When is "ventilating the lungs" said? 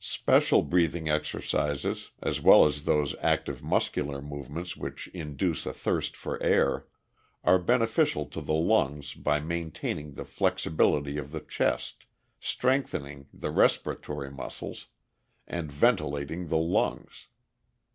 15.70-17.26